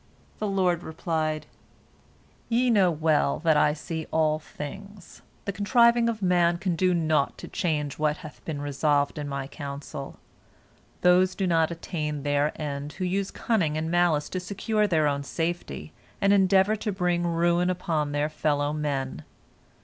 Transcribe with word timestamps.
The 0.39 0.47
Lord 0.47 0.81
replied: 0.81 1.45
"Ye 2.49 2.71
know 2.71 2.89
well 2.89 3.37
that 3.41 3.55
I 3.55 3.73
see 3.73 4.07
all 4.09 4.39
things. 4.39 5.21
The 5.45 5.51
contriving 5.53 6.09
of 6.09 6.23
man 6.23 6.57
can 6.57 6.75
do 6.75 6.95
naught 6.95 7.37
to 7.37 7.47
change 7.47 7.99
what 7.99 8.23
bath 8.23 8.41
been 8.43 8.61
resolved 8.63 9.19
in 9.19 9.27
My 9.27 9.45
counsel. 9.45 10.17
Those 11.01 11.35
do 11.35 11.45
not 11.45 11.69
attain 11.69 12.23
their 12.23 12.51
end 12.59 12.93
who 12.93 13.05
use 13.05 13.29
cunning 13.29 13.77
and 13.77 13.91
malice 13.91 14.27
to 14.29 14.39
secure 14.39 14.87
their 14.87 15.07
own 15.07 15.23
safety, 15.23 15.93
and 16.19 16.33
endeavor 16.33 16.75
to 16.77 16.91
bring 16.91 17.21
ruin 17.27 17.69
upon 17.69 18.11
their 18.11 18.27
fellow 18.27 18.73
men. 18.73 19.23